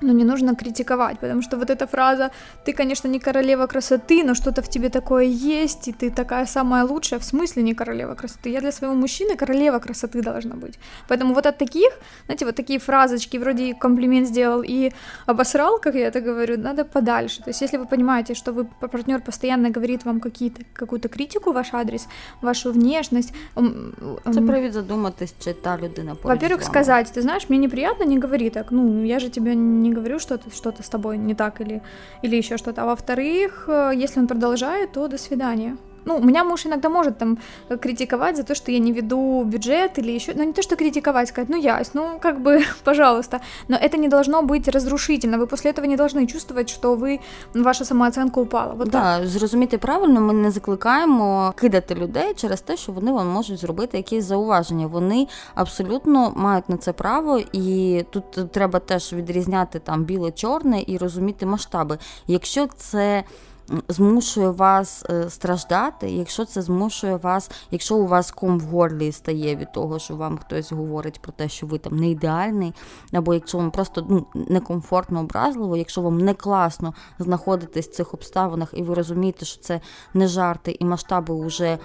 [0.00, 2.30] но не нужно критиковать, потому что вот эта фраза
[2.64, 6.84] «ты, конечно, не королева красоты, но что-то в тебе такое есть, и ты такая самая
[6.84, 8.50] лучшая», в смысле не королева красоты?
[8.50, 10.78] Я для своего мужчины королева красоты должна быть.
[11.08, 11.90] Поэтому вот от таких,
[12.26, 14.92] знаете, вот такие фразочки, вроде комплимент сделал и
[15.26, 17.42] обосрал, как я это говорю, надо подальше.
[17.42, 21.54] То есть если вы понимаете, что вы партнер постоянно говорит вам какие-то, какую-то критику в
[21.54, 22.06] ваш адрес,
[22.42, 23.32] вашу внешность...
[24.24, 28.72] Это привід задуматись, чи та людина Во-первых, сказать, ты знаешь, мне неприятно, не говори так,
[28.72, 31.82] ну, я же тебя не говорю, что что-то с тобой не так или,
[32.22, 32.82] или еще что-то.
[32.82, 35.76] А во-вторых, э, если он продолжает, то до свидания.
[36.05, 37.37] Ну, у меня муж иногда может там
[37.81, 41.29] критиковать за то, что я не веду бюджет или еще, ну не то, что критиковать,
[41.29, 45.71] сказать, ну ясь, ну как бы, пожалуйста, но это не должно быть разрушительно, вы после
[45.71, 47.19] этого не должны чувствовать, что ви,
[47.53, 48.73] ваша самооценка упала.
[48.73, 49.27] Вот да, так.
[49.27, 54.23] зрозуміти правильно, ми не закликаємо кидати людей через те, що вони вам можуть зробити якісь
[54.23, 54.87] зауваження.
[54.87, 61.45] Вони абсолютно мають на це право, і тут треба теж відрізняти там біле-чорне і розуміти
[61.45, 61.97] масштаби.
[62.27, 63.23] Якщо це
[63.88, 69.56] змушує вас е, страждати, якщо це змушує вас, якщо у вас ком в горлі стає
[69.56, 72.74] від того, що вам хтось говорить про те, що ви там не ідеальний,
[73.12, 78.68] або якщо вам просто ну, некомфортно образливо, якщо вам не класно знаходитись в цих обставинах,
[78.72, 79.80] і ви розумієте, що це
[80.14, 81.78] не жарти і масштаби вже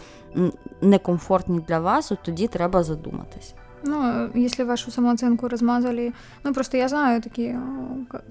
[0.81, 3.53] некомфортні для вас, от тоді треба задуматись.
[3.83, 6.13] Ну, если вашу самооценку размазали,
[6.43, 7.59] ну просто я знаю такие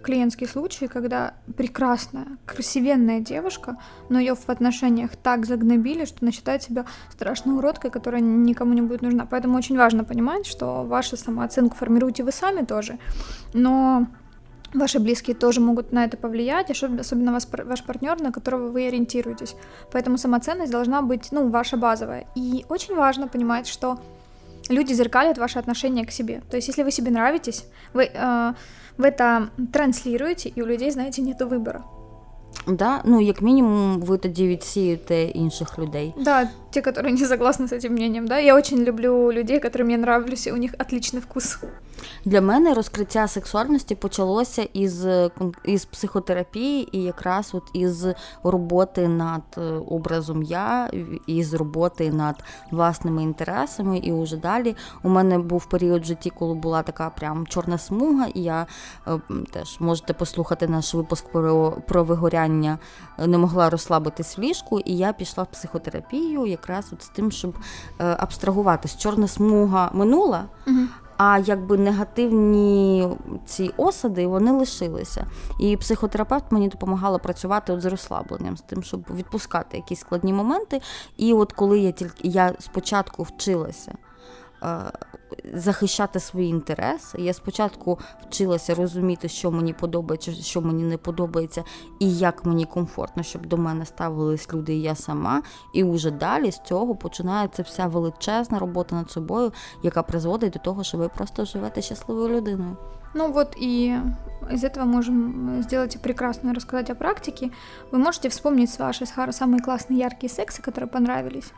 [0.03, 3.77] клиентские случаи, когда прекрасная, красивенная девушка,
[4.09, 8.83] но ее в отношениях так загнобили, что она считает себя страшной уродкой, которая никому не
[8.83, 9.27] будет нужна.
[9.27, 12.99] Поэтому очень важно понимать, что вашу самооценку формируете вы сами тоже,
[13.55, 14.07] но
[14.75, 19.57] Ваши близкие тоже могут на это повлиять, особенно вас, ваш партнер, на которого вы ориентируетесь.
[19.91, 22.27] Поэтому самоценность должна быть, ну, ваша базовая.
[22.35, 23.99] И очень важно понимать, что
[24.70, 26.42] люди зеркалят ваше отношение к себе.
[26.50, 28.54] То есть, если вы себе нравитесь, вы, э,
[28.98, 31.84] вы это транслируете, и у людей, знаете, нет выбора.
[32.68, 36.14] Да, ну як мінімум, ви тоді відсієте інших людей.
[36.18, 38.28] Да, те, которые не согласны с этим мнением.
[38.28, 41.58] Да, я очень люблю людей, которые мне нравлюсь, и у них отличный вкус.
[42.25, 45.07] Для мене розкриття сексуальності почалося із
[45.65, 48.07] із психотерапії і якраз от із
[48.43, 50.91] роботи над е, образом я,
[51.27, 53.99] із роботи над власними інтересами.
[53.99, 58.27] І уже далі у мене був період в житті, коли була така прям чорна смуга,
[58.35, 58.67] і я
[59.07, 62.79] е, теж можете послухати наш випуск про, про вигоряння,
[63.19, 67.57] не могла розслабитись в ліжку, і я пішла в психотерапію якраз от з тим, щоб
[67.99, 68.97] е, абстрагуватись.
[68.97, 70.45] Чорна смуга минула.
[70.67, 70.79] Угу.
[71.19, 73.09] А якби негативні
[73.47, 75.27] ці осади вони лишилися.
[75.61, 80.81] І психотерапевт мені допомагала працювати от з розслабленням, з тим, щоб відпускати якісь складні моменти.
[81.17, 83.95] І от коли я тільки я спочатку вчилася
[84.63, 84.69] е,
[85.54, 87.22] захищати свої інтереси.
[87.22, 91.64] Я спочатку вчилася розуміти, що мені подобається, що мені не подобається,
[92.00, 95.42] і як мені комфортно, щоб до мене ставились люди, і я сама.
[95.74, 99.52] І вже далі з цього починається вся величезна робота над собою,
[99.84, 102.78] яка призводить до того, що ви просто живете щасливою людиною.
[103.16, 103.96] Ну вот и
[104.52, 107.52] из этого можем сделать прекрасную рассказать о практике.
[107.92, 111.54] Вы можете вспомнить ваши самые классные яркие сексы, которые понравились,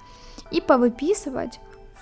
[0.52, 1.60] и повыписывать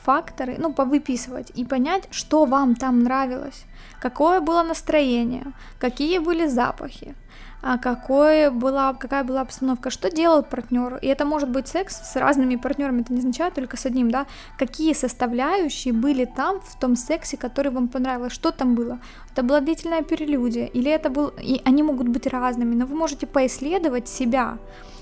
[0.08, 3.66] факторы, ну, повыписывать и понять, что вам там нравилось,
[4.00, 5.44] какое было настроение,
[5.78, 7.14] какие были запахи,
[7.62, 10.98] а какое была, какая была обстановка, что делал партнер.
[11.02, 14.24] И это может быть секс с разными партнерами, это не означает только с одним, да,
[14.58, 18.98] какие составляющие были там в том сексе, который вам понравилось, что там было.
[19.32, 23.26] Это была длительная перелюдия, или это был, и они могут быть разными, но вы можете
[23.26, 24.56] поисследовать себя,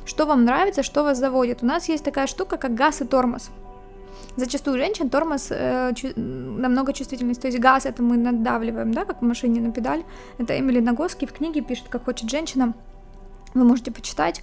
[0.05, 1.63] что вам нравится, что вас заводит.
[1.63, 3.51] У нас есть такая штука, как газ и тормоз.
[4.37, 9.05] Зачастую у женщин тормоз э, чу- намного чувствительность, то есть газ это мы надавливаем, да,
[9.05, 10.05] как в машине на педаль.
[10.39, 12.75] Это Эмили Нагоски в книге пишет, как хочет женщина.
[13.55, 14.43] Вы можете почитать.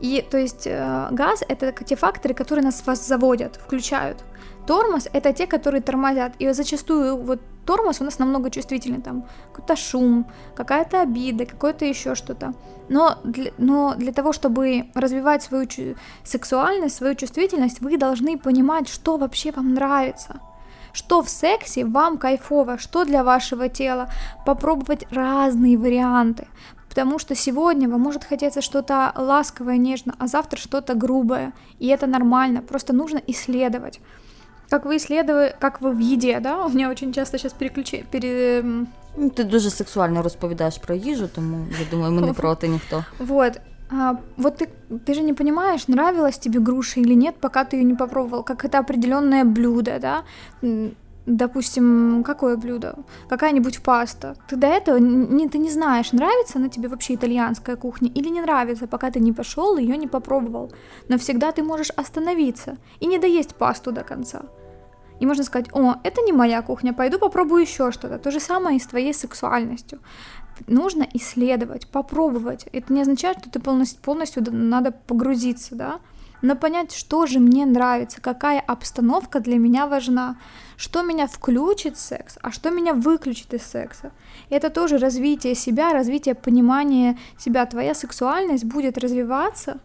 [0.00, 4.24] И то есть э, газ это те факторы, которые нас вас заводят, включают.
[4.66, 6.32] Тормоз это те, которые тормозят.
[6.38, 12.14] И зачастую вот тормоз у нас намного чувствительный, там какой-то шум, какая-то обида, какое-то еще
[12.14, 12.54] что-то.
[12.88, 18.88] Но для, но для того, чтобы развивать свою чу- сексуальность, свою чувствительность, вы должны понимать,
[18.88, 20.40] что вообще вам нравится.
[20.92, 24.08] Что в сексе вам кайфово, что для вашего тела,
[24.46, 26.46] попробовать разные варианты,
[26.88, 32.06] потому что сегодня вам может хотеться что-то ласковое, нежно, а завтра что-то грубое, и это
[32.06, 34.00] нормально, просто нужно исследовать.
[34.69, 36.65] Как вы исследовали, как вы в еде, да?
[36.65, 38.05] У меня очень часто сейчас переключи...
[38.11, 38.63] пере...
[39.17, 43.05] Ну, Ти дуже сексуально розповідаєш про їжу, тому я думаю, ми не проти ніхто.
[43.19, 43.59] Вот.
[43.91, 44.69] А, вот ты,
[45.05, 48.65] ты же не понимаешь, нравилась тебе груша или нет, пока ты ее не попробовал, как
[48.65, 50.23] это определенное блюдо, да?
[51.26, 52.96] Допустим, какое блюдо?
[53.28, 54.36] Какая-нибудь паста.
[54.46, 58.42] Ты до этого не, ты не знаешь, нравится она тебе вообще итальянская кухня или не
[58.42, 60.70] нравится, пока ты не пошел ее не попробовал.
[61.08, 64.42] Но всегда ты можешь остановиться и не доесть пасту до конца.
[65.18, 68.18] И можно сказать, о, это не моя кухня, пойду попробую еще что-то.
[68.18, 70.00] То же самое и с твоей сексуальностью.
[70.66, 72.66] Нужно исследовать, попробовать.
[72.72, 76.00] Это не означает, что ты полностью, полностью надо погрузиться, да,
[76.44, 80.36] но понять, что же мне нравится, какая обстановка для меня важна,
[80.76, 84.12] что меня включит в секс, а что меня выключит из секса.
[84.50, 87.64] И это тоже развитие себя, развитие понимания себя.
[87.66, 89.80] Твоя сексуальность будет развиваться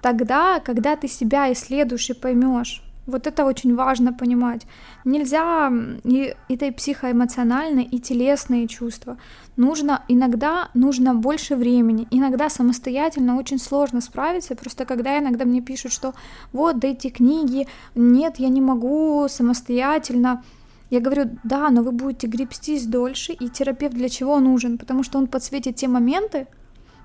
[0.00, 2.83] тогда, когда ты себя исследуешь и поймешь.
[3.06, 4.66] Вот это очень важно понимать.
[5.04, 5.70] Нельзя
[6.04, 9.18] и это и психоэмоциональные, и телесные чувства.
[9.56, 12.08] Нужно иногда нужно больше времени.
[12.10, 14.54] Иногда самостоятельно очень сложно справиться.
[14.54, 16.14] Просто когда иногда мне пишут, что
[16.52, 20.42] вот дайте книги, нет, я не могу самостоятельно.
[20.90, 24.78] Я говорю, да, но вы будете гребстись дольше, и терапевт для чего нужен?
[24.78, 26.46] Потому что он подсветит те моменты,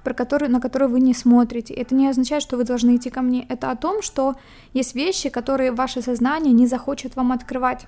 [0.09, 1.75] про которые, на которые вы не смотрите.
[1.75, 3.47] Это не означает, что вы должны идти ко мне.
[3.49, 4.35] Это о том, что
[4.75, 7.87] есть вещи, которые ваше сознание не захочет вам открывать.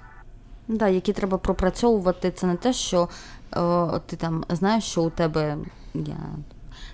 [0.69, 2.31] Да, які треба пропрацьовувати.
[2.31, 3.09] Це не те, що
[3.53, 5.57] о, ти там знаєш, що у тебе
[5.95, 6.17] я...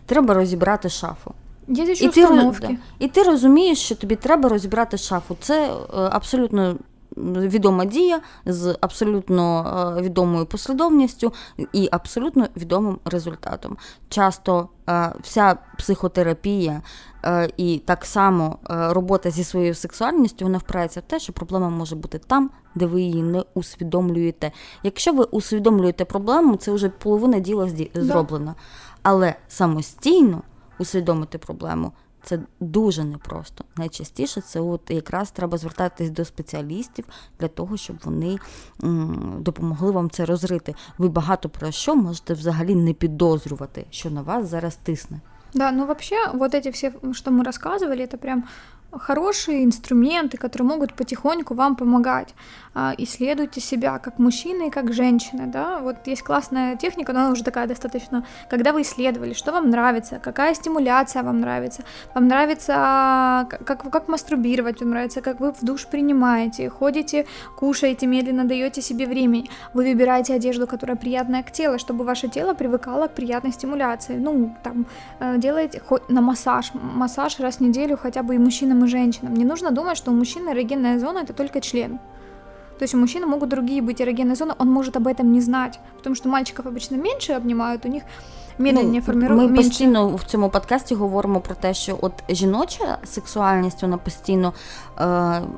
[0.07, 1.35] треба розібрати шафу.
[1.69, 5.37] Є ще і, ти, да, і ти розумієш, що тобі треба розібрати шафу.
[5.41, 6.77] Це абсолютно
[7.24, 9.66] відома дія з абсолютно
[9.98, 11.34] е, відомою послідовністю
[11.74, 13.78] і абсолютно відомим результатом.
[14.10, 16.82] Часто е, вся психотерапія
[17.26, 21.96] е, і так само робота зі своєю сексуальністю вона впирається в те, що проблема може
[21.96, 24.52] бути там, де ви її не усвідомлюєте.
[24.84, 28.56] Якщо ви усвідомлюєте проблему, це вже половина діла зроблена.
[29.04, 30.42] Але самостійно
[30.80, 31.92] усвідомити проблему
[32.27, 33.65] це дуже непросто.
[33.77, 37.05] Найчастіше це от якраз треба звертатись до спеціалістів
[37.41, 38.39] для того, щоб вони
[38.85, 40.75] м, допомогли вам це розрити.
[40.99, 45.21] Ви багато про що можете взагалі не підозрювати, що на вас зараз тисне.
[45.55, 48.45] Да, ну вообще вот эти все, что мы рассказывали, это прям
[48.92, 52.34] хорошие инструменты, которые могут потихоньку вам помогать.
[52.80, 57.32] А, исследуйте себя как мужчины и как женщины, да, вот есть классная техника, но она
[57.32, 63.48] уже такая достаточно, когда вы исследовали, что вам нравится, какая стимуляция вам нравится, вам нравится,
[63.50, 69.08] как, как мастурбировать вам нравится, как вы в душ принимаете, ходите, кушаете, медленно даете себе
[69.08, 74.18] время, вы выбираете одежду, которая приятная к телу, чтобы ваше тело привыкало к приятной стимуляции,
[74.18, 74.86] ну, там,
[75.20, 79.45] э, делаете на массаж, массаж раз в неделю хотя бы и мужчинам, и женщинам, не
[79.45, 81.99] нужно думать, что у мужчины эрогенная зона это только член,
[82.79, 85.79] то есть у мужчины могут другие быть эрогенные зоны, он может об этом не знать,
[85.97, 88.03] потому что мальчиков обычно меньше обнимают, у них
[88.59, 89.49] медленніше ну, формирує.
[89.49, 94.53] Ми постійно в цьому подкасті говоримо про те, що от жіноча сексуальність вона постійно
[94.86, 94.86] е,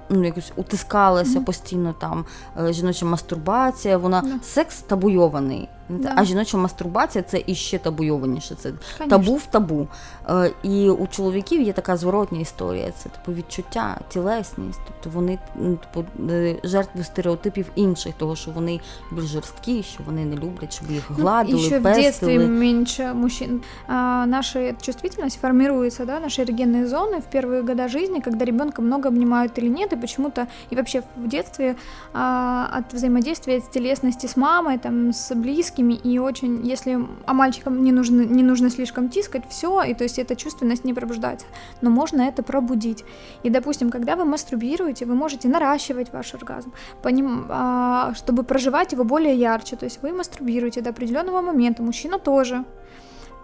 [0.08, 1.44] ну, якось утискалася, mm-hmm.
[1.44, 2.24] постійно там
[2.60, 4.42] е, жіноча мастурбація, вона yeah.
[4.42, 5.68] секс табуйований.
[5.88, 6.12] Да.
[6.16, 8.54] А жіноча мастурбація це іще табуйованіше.
[8.54, 9.18] Це Конечно.
[9.18, 9.88] табу в табу.
[10.28, 12.90] Е, І у чоловіків є така зворотня історія.
[12.90, 14.80] Це типу відчуття, тілесність.
[14.86, 18.80] Тобто вони ну, типу, е, жертви стереотипів інших, того що вони
[19.12, 21.92] більш жорсткі, що вони не люблять, щоб їх ну, гладили, Еще пестили.
[21.92, 23.60] в детстве меньше мужчин.
[23.86, 29.10] А, наша чувствительность формируется, да, наши эрогенные зоны в первые года жизни, когда ребенка много
[29.29, 31.75] обнимают или нет, и почему-то и вообще в детстве
[32.13, 37.83] а, от взаимодействия, от телесности с мамой, там, с близкими, и очень, если, а мальчикам
[37.83, 41.45] не нужно, не нужно слишком тискать, все, и то есть эта чувственность не пробуждается,
[41.81, 43.05] но можно это пробудить.
[43.43, 46.71] И, допустим, когда вы мастурбируете, вы можете наращивать ваш оргазм,
[47.03, 52.19] поним, а, чтобы проживать его более ярче, то есть вы мастурбируете до определенного момента, мужчина
[52.19, 52.63] тоже,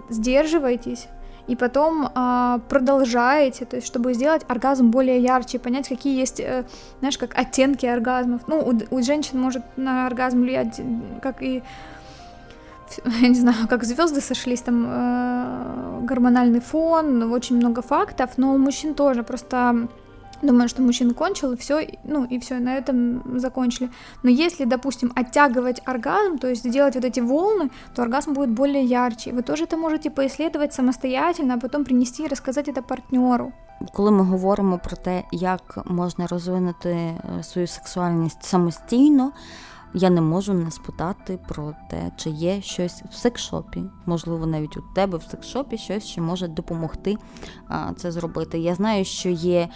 [0.09, 1.07] сдерживайтесь,
[1.47, 6.65] и потом а, продолжаете, то есть чтобы сделать оргазм более ярче, понять, какие есть, э,
[6.99, 8.41] знаешь, как оттенки оргазмов.
[8.47, 10.81] Ну, у, у женщин может на оргазм влиять,
[11.21, 11.63] как и
[13.21, 18.57] я не знаю, как звезды сошлись, там э, гормональный фон, очень много фактов, но у
[18.57, 19.87] мужчин тоже просто
[20.42, 23.90] Думаю, что мужчина кончил, и все, ну и все, на этом закончили.
[24.22, 28.82] Но если, допустим, оттягивать оргазм, то есть делать вот эти волны, то оргазм будет более
[28.82, 29.32] ярче.
[29.32, 33.52] Вы тоже это можете поисследовать самостоятельно, а потом принести и рассказать это партнеру.
[33.92, 39.32] Коли ми говоримо про те, як можна розвинути свою сексуальність самостійно,
[39.94, 44.82] я не можу не спитати про те, чи є щось в секшопі, можливо, навіть у
[44.94, 47.16] тебе в секшопі щось, що може допомогти
[47.96, 48.58] це зробити.
[48.58, 49.68] Я знаю, що є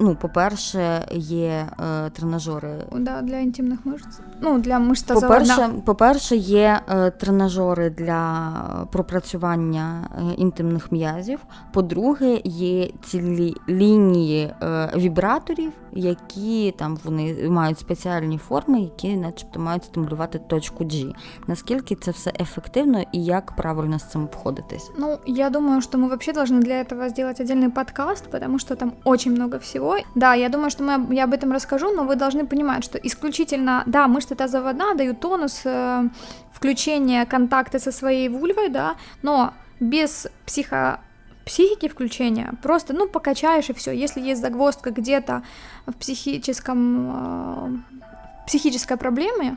[0.00, 2.84] ну, по-перше, є е, тренажери.
[2.96, 4.20] Да, Для інтимних мишць.
[4.40, 8.52] Ну, для мишць По-перше, по-перше, є е, тренажери для
[8.92, 11.38] пропрацювання е, інтимних м'язів.
[11.72, 19.83] По-друге, є цілі лінії е, вібраторів, які там вони мають спеціальні форми, які, начебто, мають
[19.83, 21.15] стимулювати точку G.
[21.47, 24.91] Наскільки це все ефективно і як правильно з цим обходитись?
[24.97, 28.91] Ну, я думаю, що ми взагалі повинні для цього зробити окремий подкаст, тому що там
[29.05, 29.97] дуже много всего.
[30.15, 33.83] Да, я думаю, что мы, я об этом расскажу, но вы должны понимать, что исключительно,
[33.85, 36.09] да, мышцы тазоводна дают тонус, э,
[36.51, 40.99] включение контакта со своей вульвой, да, но без психо
[41.48, 43.90] психики включения, просто, ну, покачаешь и все.
[43.90, 45.42] Если есть загвоздка где-то
[45.86, 49.56] в психическом, э, психической проблеме,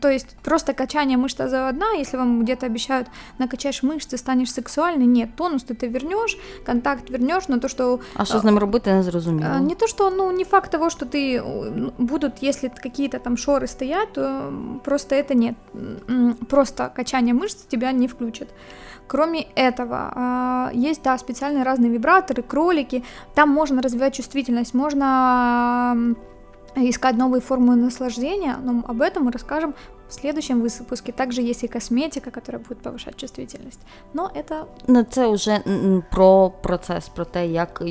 [0.00, 5.30] то есть просто качание мышц тазоводна, если вам где-то обещают, накачаешь мышцы, станешь сексуальной, нет,
[5.36, 8.00] тонус ты, ты вернешь, контакт вернешь, но то, что...
[8.14, 9.58] А что с ним робити, не зрозуміло.
[9.60, 11.42] Не то, что, ну, не факт того, что ты
[11.98, 14.52] будут, если какие-то там шоры стоят, то
[14.84, 15.54] просто это нет.
[16.48, 18.48] Просто качание мышц тебя не включит.
[19.10, 23.02] Кроме этого, а, есть, да, специальные разные вибраторы, кролики,
[23.34, 26.14] там можно развивать чувствительность, можно
[26.76, 29.74] искать новые формы наслаждения, но об этом мы расскажем
[30.09, 31.11] в следующем выпуске.
[31.11, 33.79] Также есть и косметика, которая будет повышать чувствительность.
[34.13, 34.65] Но это...
[34.87, 35.59] Ну, це вже
[36.11, 37.83] про процесс, про те, як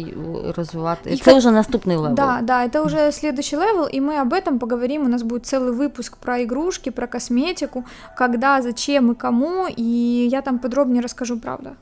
[0.57, 1.11] розвивати.
[1.11, 2.15] И це уже наступний левел.
[2.15, 5.05] Да, да, это уже следующий левел, и мы об этом поговорим.
[5.05, 7.85] У нас будет целый выпуск про игрушки, про косметику,
[8.19, 11.73] когда, зачем и кому, и я там подробнее расскажу, правда.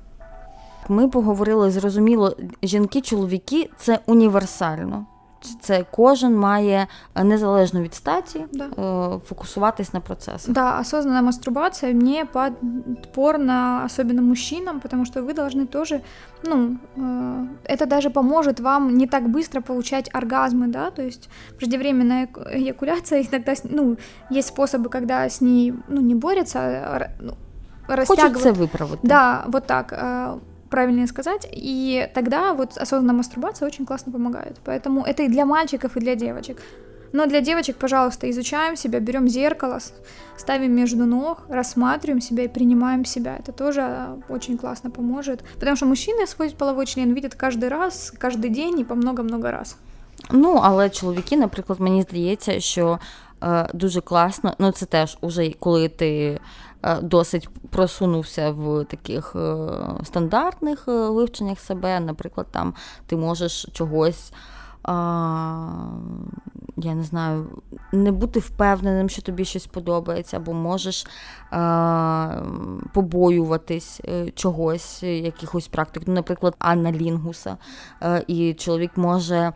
[0.88, 5.06] Ми поговорили, зрозуміло, жінки, чоловіки це універсально.
[5.60, 6.86] Це кожен має
[7.24, 8.68] незалежно від статі да.
[9.26, 10.54] фокусуватись на процессах.
[10.54, 16.00] Да, осознанная мастурбация не подпорна, особенно мужчинам, потому что вы должны тоже,
[16.44, 16.78] ну,
[17.64, 23.54] это даже поможет вам не так быстро получать оргазмы, да, то есть преждевременная эякуляция, иногда,
[23.64, 23.96] ну,
[24.30, 27.34] есть способы, когда с ней, ну, не борется, ну,
[27.88, 28.32] растягивать.
[28.32, 29.00] Хочется выправить.
[29.02, 29.92] Да, вот так
[30.70, 31.46] правильнее сказать.
[31.52, 34.56] И тогда вот осознанная мастурбация очень классно помогает.
[34.64, 36.58] Поэтому это и для мальчиков, и для девочек.
[37.12, 39.78] Но для девочек, пожалуйста, изучаем себя, берем зеркало,
[40.38, 43.36] ставим между ног, рассматриваем себя и принимаем себя.
[43.38, 45.44] Это тоже очень классно поможет.
[45.58, 49.76] Потому что мужчины свой половой член видят каждый раз, каждый день и по много-много раз.
[50.30, 52.98] Ну, але чоловіки, наприклад, мені здається, що
[53.42, 56.65] е, дуже класно, ну це теж уже коли ти Е,
[57.01, 59.35] досить просунувся в таких
[60.03, 61.99] стандартних вивченнях себе.
[61.99, 62.73] Наприклад, там
[63.07, 64.31] ти можеш чогось.
[64.87, 65.89] А,
[66.77, 67.45] я не знаю,
[67.91, 71.07] не бути впевненим, що тобі щось подобається, або можеш
[71.51, 72.41] а,
[72.93, 76.03] побоюватись е, чогось, якихось практик.
[76.05, 77.57] Ну, Наприклад, Анна Лінгуса,
[77.99, 79.53] а, і чоловік може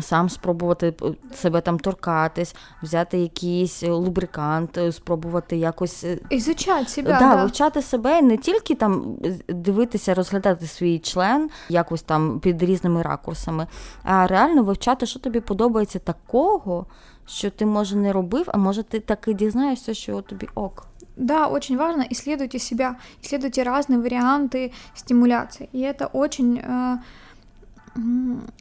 [0.00, 0.94] сам спробувати
[1.34, 7.42] себе там торкатись, взяти якийсь лубрикант, е, спробувати якось Ізучати себе, да, да.
[7.42, 9.16] вивчати себе, не тільки там
[9.48, 13.66] дивитися, розглядати свій член якось там під різними ракурсами,
[14.02, 16.85] а реально вивчати, що тобі подобається такого,
[17.25, 20.85] що ти може не робив, а може ти таки дізнаєшся, що тобі ок.
[21.17, 25.69] Да, очень важно, исследуйте себя, исследуйте разные варианты стимуляции.
[25.73, 26.97] И это очень э,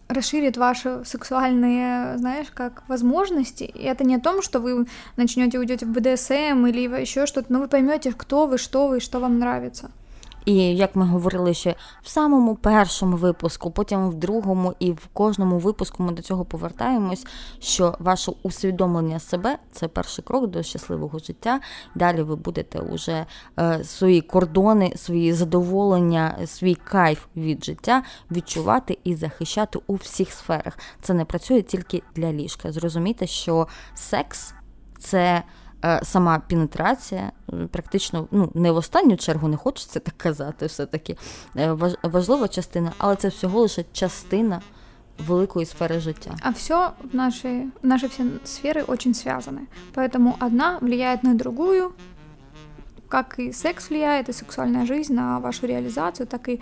[0.09, 3.64] расширит ваши сексуальные, знаешь, как возможности.
[3.64, 4.86] И это не о том, что вы
[5.16, 9.20] начнете уйдете в БДСМ или еще что-то, но вы поймете, кто вы, что вы, что
[9.20, 9.90] вам нравится.
[10.45, 15.59] І як ми говорили ще в самому першому випуску, потім в другому і в кожному
[15.59, 17.25] випуску ми до цього повертаємось,
[17.59, 21.59] що ваше усвідомлення себе це перший крок до щасливого життя.
[21.95, 23.25] Далі ви будете уже
[23.59, 30.77] е, свої кордони, свої задоволення, свій кайф від життя відчувати і захищати у всіх сферах.
[31.01, 32.71] Це не працює тільки для ліжка.
[32.71, 34.53] Зрозумійте, що секс
[34.99, 35.43] це.
[35.84, 37.32] Е, сама пенетрація,
[37.70, 41.16] практично ну, не в останню чергу не хочеться так казати, все-таки
[41.57, 41.72] е,
[42.03, 44.61] важлива частина, але це всього лише частина
[45.26, 46.36] великої сфери життя.
[46.42, 49.61] А все в нашей, наши все сферы очень связаны.
[49.94, 51.92] Поэтому одна влияет на другую,
[53.09, 56.61] как и секс влияет, и сексуальная жизнь на вашу реализацию, так и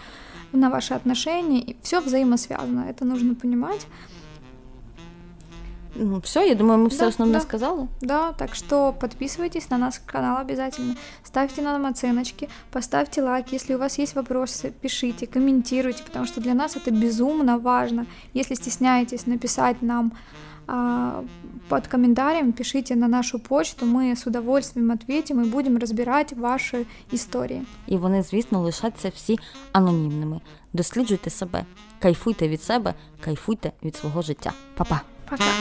[0.53, 1.61] на ваши отношения.
[1.61, 2.87] И все взаимосвязано.
[2.89, 3.87] Это нужно понимать.
[5.99, 7.45] Ну, все, я думаю, мы все да, основное да.
[7.45, 7.89] сказали.
[8.01, 13.79] Да, так что подписывайтесь на наш канал обязательно, ставьте нам оценочки, поставьте лайк, если у
[13.79, 18.07] вас есть вопросы, пишите, комментируйте, потому что для нас это безумно важно.
[18.35, 20.13] Если стесняетесь написать нам
[20.67, 21.25] а,
[21.69, 27.63] под комментарием, пишите на нашу почту, ми з удовольствием ответим і будемо розбирати ваші історії.
[27.87, 29.39] І вони, звісно, лишаться всі
[29.73, 30.41] анонімними.
[30.73, 31.65] Досліджуйте себе,
[31.99, 34.53] кайфуйте від себе, кайфуйте від свого життя.
[34.75, 35.01] Па-па!
[35.32, 35.52] packa.